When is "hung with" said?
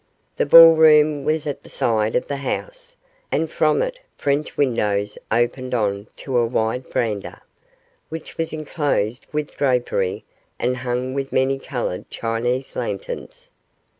10.77-11.31